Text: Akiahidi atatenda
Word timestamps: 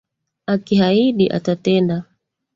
Akiahidi 0.53 1.25
atatenda 1.37 1.97